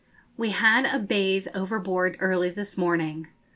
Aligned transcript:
We 0.35 0.49
had 0.49 0.85
a 0.87 0.97
bathe 0.97 1.47
overboard 1.53 2.17
early 2.19 2.49
this 2.49 2.75
morning. 2.75 3.27